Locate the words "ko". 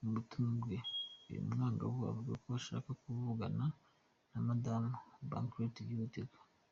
2.42-2.48